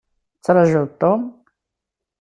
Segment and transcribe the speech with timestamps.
[0.35, 1.21] Tettrajuḍ Tom?